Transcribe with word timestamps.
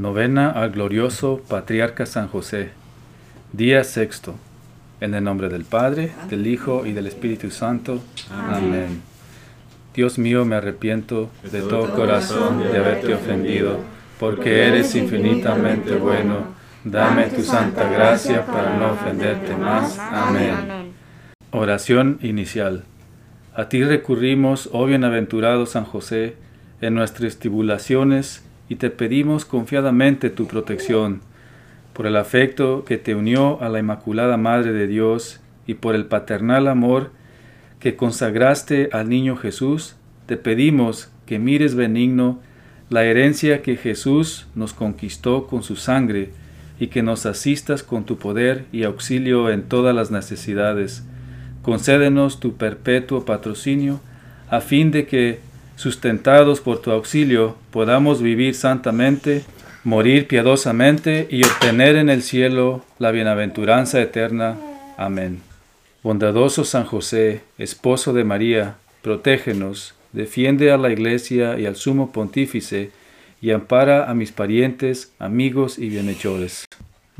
Novena 0.00 0.48
al 0.50 0.70
glorioso 0.70 1.42
Patriarca 1.46 2.06
San 2.06 2.26
José. 2.28 2.70
Día 3.52 3.84
sexto. 3.84 4.34
En 4.98 5.12
el 5.12 5.22
nombre 5.22 5.50
del 5.50 5.64
Padre, 5.64 6.10
del 6.30 6.46
Hijo 6.46 6.86
y 6.86 6.94
del 6.94 7.06
Espíritu 7.06 7.50
Santo. 7.50 8.02
Amén. 8.30 9.02
Dios 9.92 10.18
mío, 10.18 10.46
me 10.46 10.56
arrepiento 10.56 11.28
de 11.52 11.60
todo 11.60 11.94
corazón 11.94 12.62
de 12.62 12.78
haberte 12.78 13.12
ofendido, 13.12 13.80
porque 14.18 14.68
eres 14.68 14.94
infinitamente 14.94 15.94
bueno. 15.96 16.46
Dame 16.82 17.24
tu 17.24 17.42
santa 17.42 17.90
gracia 17.90 18.46
para 18.46 18.78
no 18.78 18.92
ofenderte 18.92 19.54
más. 19.54 19.98
Amén. 19.98 20.94
Oración 21.50 22.18
inicial. 22.22 22.84
A 23.54 23.68
ti 23.68 23.84
recurrimos, 23.84 24.70
oh 24.72 24.86
bienaventurado 24.86 25.66
San 25.66 25.84
José, 25.84 26.36
en 26.80 26.94
nuestras 26.94 27.36
tribulaciones 27.36 28.44
y 28.70 28.76
te 28.76 28.88
pedimos 28.88 29.44
confiadamente 29.44 30.30
tu 30.30 30.46
protección, 30.46 31.22
por 31.92 32.06
el 32.06 32.16
afecto 32.16 32.84
que 32.84 32.98
te 32.98 33.16
unió 33.16 33.60
a 33.60 33.68
la 33.68 33.80
Inmaculada 33.80 34.36
Madre 34.36 34.72
de 34.72 34.86
Dios 34.86 35.40
y 35.66 35.74
por 35.74 35.96
el 35.96 36.06
paternal 36.06 36.68
amor 36.68 37.10
que 37.80 37.96
consagraste 37.96 38.88
al 38.92 39.08
niño 39.08 39.36
Jesús, 39.36 39.96
te 40.26 40.36
pedimos 40.36 41.10
que 41.26 41.40
mires 41.40 41.74
benigno 41.74 42.38
la 42.90 43.04
herencia 43.04 43.60
que 43.60 43.76
Jesús 43.76 44.46
nos 44.54 44.72
conquistó 44.72 45.48
con 45.48 45.64
su 45.64 45.74
sangre 45.74 46.30
y 46.78 46.86
que 46.86 47.02
nos 47.02 47.26
asistas 47.26 47.82
con 47.82 48.04
tu 48.04 48.18
poder 48.18 48.66
y 48.70 48.84
auxilio 48.84 49.50
en 49.50 49.64
todas 49.64 49.96
las 49.96 50.12
necesidades. 50.12 51.04
Concédenos 51.62 52.38
tu 52.38 52.54
perpetuo 52.56 53.24
patrocinio, 53.24 54.00
a 54.48 54.60
fin 54.60 54.92
de 54.92 55.06
que 55.06 55.40
sustentados 55.80 56.60
por 56.60 56.82
tu 56.82 56.90
auxilio, 56.90 57.56
podamos 57.70 58.20
vivir 58.20 58.54
santamente, 58.54 59.44
morir 59.82 60.26
piadosamente 60.26 61.26
y 61.30 61.42
obtener 61.42 61.96
en 61.96 62.10
el 62.10 62.22
cielo 62.22 62.84
la 62.98 63.10
bienaventuranza 63.12 63.98
eterna. 63.98 64.58
Amén. 64.98 65.40
Bondadoso 66.02 66.64
San 66.64 66.84
José, 66.84 67.40
esposo 67.56 68.12
de 68.12 68.24
María, 68.24 68.76
protégenos, 69.00 69.94
defiende 70.12 70.70
a 70.70 70.76
la 70.76 70.90
Iglesia 70.90 71.58
y 71.58 71.64
al 71.64 71.76
sumo 71.76 72.12
pontífice, 72.12 72.90
y 73.40 73.52
ampara 73.52 74.10
a 74.10 74.12
mis 74.12 74.32
parientes, 74.32 75.14
amigos 75.18 75.78
y 75.78 75.88
bienhechores. 75.88 76.66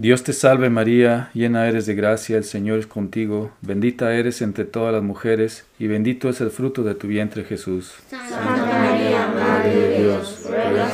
Dios 0.00 0.22
te 0.22 0.32
salve 0.32 0.70
María, 0.70 1.28
llena 1.34 1.68
eres 1.68 1.84
de 1.84 1.94
gracia, 1.94 2.38
el 2.38 2.44
Señor 2.44 2.78
es 2.78 2.86
contigo, 2.86 3.50
bendita 3.60 4.14
eres 4.14 4.40
entre 4.40 4.64
todas 4.64 4.94
las 4.94 5.02
mujeres, 5.02 5.66
y 5.78 5.88
bendito 5.88 6.30
es 6.30 6.40
el 6.40 6.48
fruto 6.48 6.82
de 6.82 6.94
tu 6.94 7.06
vientre 7.06 7.44
Jesús. 7.44 7.92
Santa 8.08 8.64
María, 8.64 9.26
Madre 9.26 9.74
de 9.74 10.02
Dios, 10.02 10.46
ruega 10.48 10.88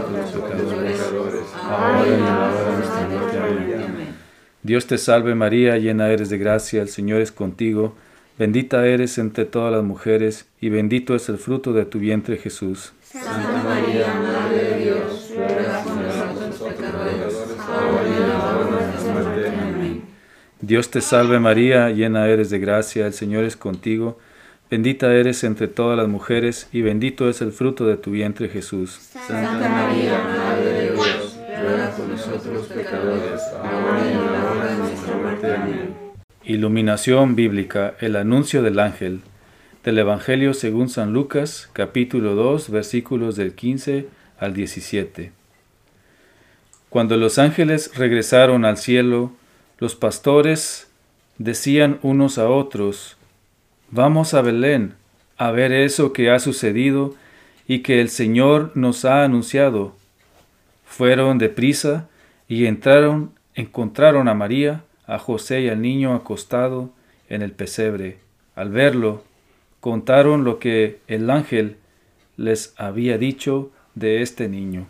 por 0.00 0.12
nosotros 0.12 0.74
pecadores, 0.74 1.46
ahora 1.60 2.06
y 2.06 2.12
en 2.12 2.24
la 2.24 2.38
hora 2.38 2.70
de 2.70 2.76
nuestra 2.76 3.08
muerte. 3.08 3.84
Amén. 3.84 4.14
Dios 4.62 4.86
te 4.86 4.96
salve 4.96 5.34
María, 5.34 5.76
llena 5.78 6.10
eres 6.10 6.28
de 6.28 6.38
gracia, 6.38 6.82
el 6.82 6.88
Señor 6.88 7.20
es 7.20 7.32
contigo, 7.32 7.96
bendita 8.38 8.86
eres 8.86 9.18
entre 9.18 9.44
todas 9.44 9.72
las 9.72 9.82
mujeres, 9.82 10.46
y 10.60 10.68
bendito 10.68 11.16
es 11.16 11.28
el 11.28 11.38
fruto 11.38 11.72
de 11.72 11.84
tu 11.84 11.98
vientre 11.98 12.36
Jesús. 12.36 12.92
Santa 13.02 13.64
María, 13.64 14.21
Dios 20.62 20.92
te 20.92 21.00
salve 21.00 21.40
María, 21.40 21.90
llena 21.90 22.28
eres 22.28 22.48
de 22.48 22.60
gracia, 22.60 23.04
el 23.06 23.12
Señor 23.14 23.42
es 23.42 23.56
contigo, 23.56 24.20
bendita 24.70 25.12
eres 25.12 25.42
entre 25.42 25.66
todas 25.66 25.98
las 25.98 26.06
mujeres, 26.06 26.68
y 26.72 26.82
bendito 26.82 27.28
es 27.28 27.42
el 27.42 27.50
fruto 27.50 27.84
de 27.84 27.96
tu 27.96 28.12
vientre 28.12 28.48
Jesús. 28.48 28.92
Santa 29.26 29.68
María, 29.68 30.22
Madre 30.22 30.72
de 30.72 30.92
Dios, 30.92 31.36
ruega 31.60 31.90
por 31.96 32.06
nosotros 32.06 32.66
pecadores, 32.68 33.40
ahora 33.60 34.04
y 34.06 34.12
en 34.12 34.32
la 34.32 34.52
hora 34.52 34.66
de 34.66 34.78
nuestra 34.78 35.16
muerte. 35.16 35.52
Amén. 35.52 35.94
Iluminación 36.44 37.34
bíblica, 37.34 37.96
el 37.98 38.14
anuncio 38.14 38.62
del 38.62 38.78
ángel, 38.78 39.22
del 39.82 39.98
Evangelio 39.98 40.54
según 40.54 40.88
San 40.88 41.12
Lucas, 41.12 41.70
capítulo 41.72 42.36
2, 42.36 42.70
versículos 42.70 43.34
del 43.34 43.54
15 43.56 44.06
al 44.38 44.54
17. 44.54 45.32
Cuando 46.88 47.16
los 47.16 47.40
ángeles 47.40 47.90
regresaron 47.96 48.64
al 48.64 48.76
cielo, 48.76 49.32
los 49.82 49.96
pastores 49.96 50.88
decían 51.38 51.98
unos 52.02 52.38
a 52.38 52.48
otros, 52.48 53.16
Vamos 53.90 54.32
a 54.32 54.40
Belén 54.40 54.94
a 55.38 55.50
ver 55.50 55.72
eso 55.72 56.12
que 56.12 56.30
ha 56.30 56.38
sucedido 56.38 57.16
y 57.66 57.80
que 57.80 58.00
el 58.00 58.08
Señor 58.08 58.70
nos 58.76 59.04
ha 59.04 59.24
anunciado. 59.24 59.96
Fueron 60.84 61.38
deprisa 61.38 62.08
y 62.46 62.66
entraron, 62.66 63.32
encontraron 63.56 64.28
a 64.28 64.34
María, 64.34 64.84
a 65.08 65.18
José 65.18 65.62
y 65.62 65.68
al 65.68 65.82
niño 65.82 66.14
acostado 66.14 66.90
en 67.28 67.42
el 67.42 67.50
pesebre. 67.50 68.18
Al 68.54 68.70
verlo, 68.70 69.24
contaron 69.80 70.44
lo 70.44 70.60
que 70.60 71.00
el 71.08 71.28
ángel 71.28 71.78
les 72.36 72.72
había 72.76 73.18
dicho 73.18 73.72
de 73.96 74.22
este 74.22 74.48
niño. 74.48 74.86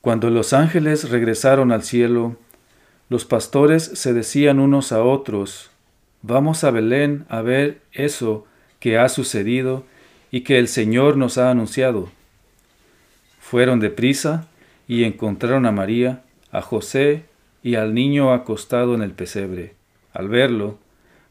Cuando 0.00 0.30
los 0.30 0.52
ángeles 0.52 1.10
regresaron 1.10 1.72
al 1.72 1.82
cielo, 1.82 2.36
los 3.10 3.26
pastores 3.26 3.84
se 3.84 4.14
decían 4.14 4.60
unos 4.60 4.92
a 4.92 5.02
otros, 5.02 5.70
Vamos 6.22 6.64
a 6.64 6.70
Belén 6.70 7.24
a 7.30 7.40
ver 7.40 7.80
eso 7.92 8.46
que 8.78 8.98
ha 8.98 9.08
sucedido 9.08 9.84
y 10.30 10.42
que 10.42 10.58
el 10.58 10.68
Señor 10.68 11.16
nos 11.16 11.38
ha 11.38 11.50
anunciado. 11.50 12.10
Fueron 13.40 13.80
deprisa 13.80 14.48
y 14.86 15.04
encontraron 15.04 15.64
a 15.64 15.72
María, 15.72 16.22
a 16.52 16.60
José 16.60 17.24
y 17.62 17.76
al 17.76 17.94
niño 17.94 18.34
acostado 18.34 18.94
en 18.94 19.02
el 19.02 19.12
pesebre. 19.12 19.74
Al 20.12 20.28
verlo, 20.28 20.78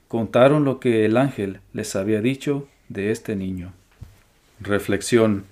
contaron 0.07 0.66
lo 0.66 0.79
que 0.79 1.06
el 1.06 1.17
ángel 1.17 1.59
les 1.73 1.96
había 1.96 2.19
dicho 2.19 2.67
de 2.88 3.11
este 3.11 3.35
niño. 3.35 3.73
Reflexión. 4.59 5.46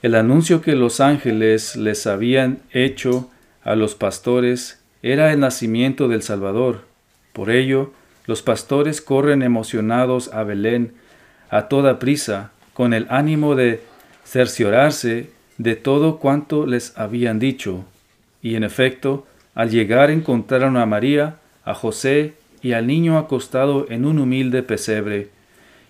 El 0.00 0.14
anuncio 0.14 0.62
que 0.62 0.76
los 0.76 1.00
ángeles 1.00 1.74
les 1.74 2.06
habían 2.06 2.60
hecho 2.72 3.28
a 3.64 3.74
los 3.74 3.94
pastores 3.96 4.83
era 5.04 5.34
el 5.34 5.40
nacimiento 5.40 6.08
del 6.08 6.22
Salvador. 6.22 6.80
Por 7.34 7.50
ello, 7.50 7.92
los 8.26 8.40
pastores 8.40 9.02
corren 9.02 9.42
emocionados 9.42 10.32
a 10.32 10.44
Belén 10.44 10.94
a 11.50 11.68
toda 11.68 11.98
prisa, 11.98 12.52
con 12.72 12.94
el 12.94 13.06
ánimo 13.10 13.54
de 13.54 13.82
cerciorarse 14.24 15.28
de 15.58 15.76
todo 15.76 16.16
cuanto 16.16 16.64
les 16.64 16.96
habían 16.96 17.38
dicho. 17.38 17.84
Y 18.40 18.54
en 18.54 18.64
efecto, 18.64 19.26
al 19.54 19.68
llegar 19.68 20.10
encontraron 20.10 20.78
a 20.78 20.86
María, 20.86 21.36
a 21.66 21.74
José 21.74 22.32
y 22.62 22.72
al 22.72 22.86
niño 22.86 23.18
acostado 23.18 23.84
en 23.90 24.06
un 24.06 24.18
humilde 24.18 24.62
pesebre, 24.62 25.28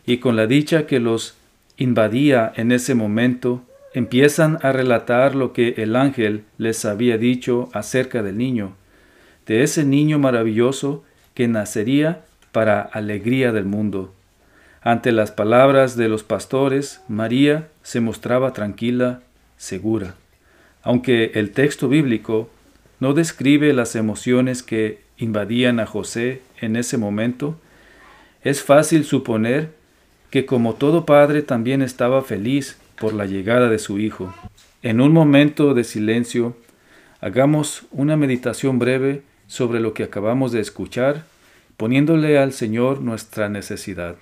y 0.04 0.16
con 0.16 0.34
la 0.34 0.48
dicha 0.48 0.88
que 0.88 0.98
los 0.98 1.36
invadía 1.76 2.53
en 2.56 2.72
ese 2.72 2.97
momento, 2.97 3.62
empiezan 3.94 4.58
a 4.62 4.72
relatar 4.72 5.36
lo 5.36 5.53
que 5.53 5.74
el 5.76 5.94
ángel 5.94 6.42
les 6.58 6.84
había 6.84 7.16
dicho 7.16 7.69
acerca 7.72 8.20
del 8.24 8.36
niño, 8.38 8.74
de 9.47 9.62
ese 9.62 9.84
niño 9.84 10.19
maravilloso 10.19 11.05
que 11.34 11.49
nacería 11.49 12.25
para 12.53 12.81
alegría 12.81 13.53
del 13.53 13.65
mundo. 13.65 14.15
Ante 14.81 15.12
las 15.12 15.31
palabras 15.31 15.97
de 15.97 16.09
los 16.09 16.22
pastores, 16.22 17.00
María 17.09 17.69
se 17.83 18.00
mostraba 18.00 18.53
tranquila, 18.53 19.22
segura. 19.56 20.15
Aunque 20.83 21.33
el 21.34 21.53
texto 21.53 21.88
bíblico 21.88 22.50
no 23.00 23.15
describe 23.15 23.72
las 23.72 23.97
emociones 23.97 24.62
que 24.62 25.00
invadían 25.16 25.81
a 25.81 25.87
José 25.87 26.43
en 26.60 26.77
ese 26.77 26.99
momento, 26.99 27.59
es 28.43 28.62
fácil 28.62 29.04
suponer 29.04 29.71
que 30.31 30.44
como 30.44 30.75
todo 30.75 31.06
padre 31.06 31.43
también 31.43 31.80
estaba 31.80 32.22
feliz 32.22 32.77
por 33.01 33.15
la 33.15 33.24
llegada 33.24 33.68
de 33.68 33.78
su 33.78 33.98
hijo. 33.98 34.34
En 34.83 35.01
un 35.01 35.13
momento 35.13 35.72
de 35.74 35.84
silencio, 35.84 36.57
hagamos 37.21 37.86
una 37.91 38.16
meditación 38.16 38.78
breve 38.78 39.22
sobre 39.46 39.80
lo 39.80 39.94
que 39.94 40.04
acabamos 40.04 40.52
de 40.52 40.60
escuchar, 40.60 41.24
poniéndole 41.76 42.38
al 42.38 42.52
Señor 42.52 43.00
nuestra 43.00 43.48
necesidad. 43.48 44.16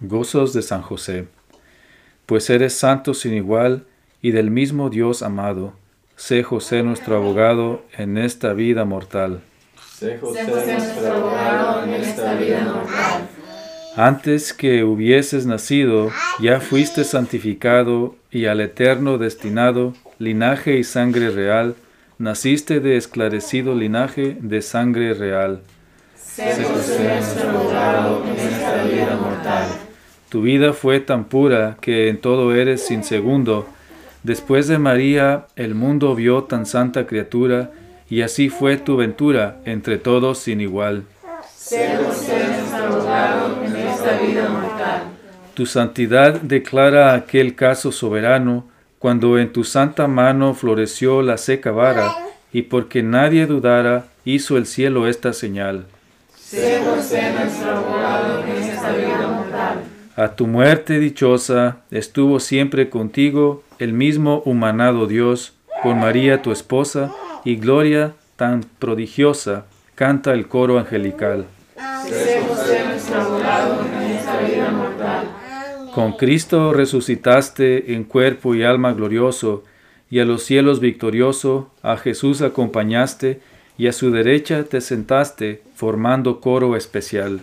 Gozos 0.00 0.52
de 0.52 0.62
San 0.62 0.82
José, 0.82 1.26
pues 2.26 2.50
eres 2.50 2.74
santo 2.74 3.14
sin 3.14 3.34
igual 3.34 3.86
y 4.20 4.32
del 4.32 4.50
mismo 4.50 4.90
Dios 4.90 5.22
amado. 5.22 5.74
Sé 6.16 6.42
José 6.42 6.82
nuestro 6.82 7.16
abogado 7.16 7.84
en 7.96 8.18
esta 8.18 8.52
vida 8.52 8.84
mortal. 8.84 9.42
Sé 10.02 10.18
José 10.18 10.44
nuestro 10.44 11.12
abogado 11.12 11.84
en 11.84 11.94
esta 11.94 12.34
vida 12.34 12.60
mortal. 12.64 13.28
Antes 13.94 14.52
que 14.52 14.82
hubieses 14.82 15.46
nacido, 15.46 16.10
ya 16.40 16.58
fuiste 16.58 17.04
santificado 17.04 18.16
y 18.28 18.46
al 18.46 18.60
eterno 18.60 19.16
destinado, 19.16 19.92
linaje 20.18 20.76
y 20.76 20.82
sangre 20.82 21.30
real, 21.30 21.76
naciste 22.18 22.80
de 22.80 22.96
esclarecido 22.96 23.76
linaje 23.76 24.36
de 24.40 24.60
sangre 24.60 25.14
real. 25.14 25.60
Sé 26.16 26.50
usted 26.50 27.08
nuestro 27.08 27.50
abogado 27.50 28.24
en 28.26 28.40
esta 28.40 28.82
vida 28.82 29.16
mortal. 29.22 29.68
Tu 30.30 30.42
vida 30.42 30.72
fue 30.72 30.98
tan 30.98 31.26
pura 31.26 31.76
que 31.80 32.08
en 32.08 32.20
todo 32.20 32.52
eres 32.52 32.84
sin 32.84 33.04
segundo. 33.04 33.68
Después 34.24 34.66
de 34.66 34.78
María, 34.78 35.46
el 35.54 35.76
mundo 35.76 36.16
vio 36.16 36.42
tan 36.42 36.66
santa 36.66 37.06
criatura, 37.06 37.70
y 38.12 38.20
así 38.20 38.50
fue 38.50 38.76
tu 38.76 38.98
ventura 38.98 39.56
entre 39.64 39.96
todos 39.96 40.36
sin 40.36 40.60
igual. 40.60 41.04
Sé 41.56 41.98
usted 42.06 42.58
nuestro 42.58 42.84
abogado 42.84 43.64
en 43.64 43.74
esta 43.74 44.18
vida 44.18 44.50
mortal. 44.50 45.04
Tu 45.54 45.64
santidad 45.64 46.38
declara 46.42 47.14
aquel 47.14 47.54
caso 47.54 47.90
soberano, 47.90 48.66
cuando 48.98 49.38
en 49.38 49.50
tu 49.50 49.64
santa 49.64 50.08
mano 50.08 50.52
floreció 50.52 51.22
la 51.22 51.38
seca 51.38 51.70
vara, 51.70 52.12
y 52.52 52.60
porque 52.60 53.02
nadie 53.02 53.46
dudara, 53.46 54.08
hizo 54.26 54.58
el 54.58 54.66
cielo 54.66 55.08
esta 55.08 55.32
señal. 55.32 55.86
Sé 56.36 56.82
usted 56.94 57.34
nuestro 57.34 57.70
abogado 57.70 58.44
en 58.44 58.62
esta 58.62 58.92
vida 58.92 59.26
mortal. 59.26 59.84
A 60.16 60.28
tu 60.36 60.46
muerte 60.46 60.98
dichosa 60.98 61.78
estuvo 61.90 62.40
siempre 62.40 62.90
contigo 62.90 63.62
el 63.78 63.94
mismo 63.94 64.42
humanado 64.44 65.06
Dios, 65.06 65.54
con 65.82 65.98
María 65.98 66.42
tu 66.42 66.52
esposa, 66.52 67.10
y 67.44 67.56
gloria 67.56 68.14
tan 68.36 68.64
prodigiosa, 68.78 69.66
canta 69.94 70.32
el 70.32 70.48
coro 70.48 70.78
angelical. 70.78 71.46
Con 75.94 76.12
Cristo 76.12 76.72
resucitaste 76.72 77.94
en 77.94 78.04
cuerpo 78.04 78.54
y 78.54 78.64
alma 78.64 78.92
glorioso, 78.92 79.62
y 80.10 80.20
a 80.20 80.24
los 80.24 80.42
cielos 80.42 80.80
victorioso, 80.80 81.70
a 81.82 81.96
Jesús 81.96 82.42
acompañaste, 82.42 83.40
y 83.78 83.88
a 83.88 83.92
su 83.92 84.10
derecha 84.10 84.64
te 84.64 84.80
sentaste, 84.80 85.62
formando 85.74 86.40
coro 86.40 86.76
especial. 86.76 87.40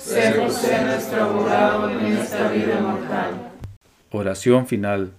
Sé 0.00 0.34
usted 0.46 0.86
nuestro 0.86 1.24
abogado 1.24 1.90
en 1.90 2.06
esta 2.06 2.50
vida 2.50 2.80
mortal. 2.80 3.52
Oración 4.10 4.66
final. 4.66 5.10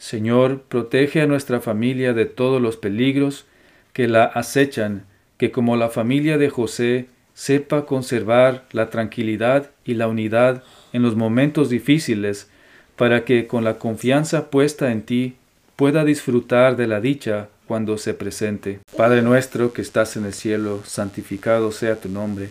Señor, 0.00 0.62
protege 0.62 1.20
a 1.20 1.26
nuestra 1.26 1.60
familia 1.60 2.14
de 2.14 2.24
todos 2.24 2.60
los 2.60 2.78
peligros 2.78 3.44
que 3.92 4.08
la 4.08 4.24
acechan, 4.24 5.04
que 5.36 5.50
como 5.50 5.76
la 5.76 5.90
familia 5.90 6.38
de 6.38 6.48
José 6.48 7.08
sepa 7.34 7.84
conservar 7.84 8.64
la 8.72 8.88
tranquilidad 8.88 9.70
y 9.84 9.92
la 9.92 10.08
unidad 10.08 10.64
en 10.94 11.02
los 11.02 11.16
momentos 11.16 11.68
difíciles, 11.68 12.48
para 12.96 13.26
que 13.26 13.46
con 13.46 13.62
la 13.62 13.76
confianza 13.76 14.48
puesta 14.48 14.90
en 14.90 15.02
ti 15.02 15.36
pueda 15.76 16.02
disfrutar 16.06 16.76
de 16.76 16.86
la 16.86 17.02
dicha 17.02 17.48
cuando 17.66 17.98
se 17.98 18.14
presente. 18.14 18.80
Padre 18.96 19.20
nuestro 19.20 19.74
que 19.74 19.82
estás 19.82 20.16
en 20.16 20.24
el 20.24 20.32
cielo, 20.32 20.80
santificado 20.82 21.72
sea 21.72 21.96
tu 21.96 22.08
nombre. 22.08 22.48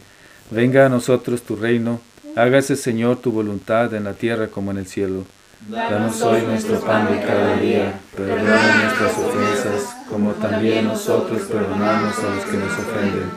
Venga 0.51 0.85
a 0.85 0.89
nosotros 0.89 1.41
tu 1.41 1.55
reino, 1.55 1.99
hágase 2.35 2.75
Señor 2.75 3.17
tu 3.17 3.31
voluntad 3.31 3.91
en 3.95 4.03
la 4.03 4.13
tierra 4.13 4.49
como 4.49 4.69
en 4.69 4.77
el 4.77 4.85
cielo. 4.85 5.25
Danos 5.67 6.21
hoy 6.21 6.41
nuestro 6.43 6.79
pan 6.79 7.11
de 7.11 7.21
cada 7.21 7.57
día, 7.57 7.99
perdona 8.15 8.83
nuestras 8.83 9.17
ofensas, 9.17 9.95
como 10.09 10.31
también 10.31 10.85
nosotros 10.85 11.41
perdonamos 11.43 12.17
a 12.17 12.35
los 12.35 12.45
que 12.45 12.57
nos 12.57 12.71
ofenden. 12.79 13.29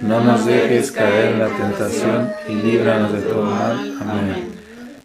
No 0.00 0.20
nos 0.24 0.46
dejes 0.46 0.90
caer 0.90 1.34
en 1.34 1.38
la 1.38 1.48
tentación 1.48 2.30
y 2.48 2.54
líbranos 2.54 3.12
de 3.12 3.20
todo 3.20 3.42
mal. 3.42 3.94
Amén. 4.00 4.52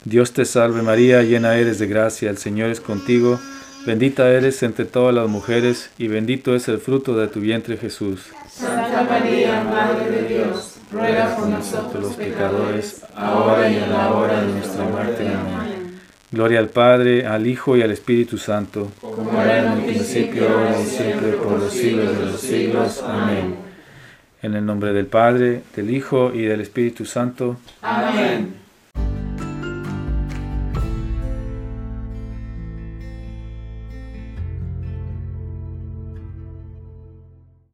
Dios 0.05 0.31
te 0.31 0.45
salve 0.45 0.81
María, 0.81 1.21
llena 1.23 1.55
eres 1.55 1.77
de 1.77 1.87
gracia, 1.87 2.29
el 2.29 2.37
Señor 2.37 2.69
es 2.69 2.79
contigo, 2.79 3.39
bendita 3.85 4.29
eres 4.29 4.63
entre 4.63 4.85
todas 4.85 5.13
las 5.13 5.27
mujeres 5.27 5.91
y 5.97 6.07
bendito 6.07 6.55
es 6.55 6.69
el 6.69 6.79
fruto 6.79 7.17
de 7.17 7.27
tu 7.27 7.41
vientre 7.41 7.77
Jesús. 7.77 8.21
Santa 8.49 9.03
María, 9.03 9.63
Madre 9.63 10.09
de 10.09 10.27
Dios, 10.27 10.75
ruega 10.91 11.35
por 11.35 11.47
nosotros 11.47 12.01
los 12.01 12.13
pecadores, 12.13 13.01
ahora 13.15 13.69
y 13.69 13.75
en 13.75 13.91
la 13.91 14.09
hora 14.11 14.41
de 14.41 14.53
nuestra 14.53 14.83
muerte. 14.85 15.27
Amén. 15.27 15.70
Gloria 16.31 16.59
al 16.59 16.69
Padre, 16.69 17.27
al 17.27 17.45
Hijo 17.45 17.75
y 17.75 17.81
al 17.81 17.91
Espíritu 17.91 18.37
Santo. 18.37 18.89
Como 19.01 19.41
era 19.41 19.73
en 19.73 19.79
el 19.79 19.85
principio, 19.85 20.47
ahora 20.47 20.79
y 20.81 20.85
siempre, 20.85 21.33
por 21.33 21.59
los 21.59 21.73
siglos 21.73 22.17
de 22.17 22.25
los 22.25 22.39
siglos. 22.39 23.03
Amén. 23.03 23.55
En 24.41 24.55
el 24.55 24.65
nombre 24.65 24.93
del 24.93 25.07
Padre, 25.07 25.61
del 25.75 25.91
Hijo 25.91 26.31
y 26.33 26.43
del 26.43 26.61
Espíritu 26.61 27.05
Santo. 27.05 27.57
Amén. 27.81 28.60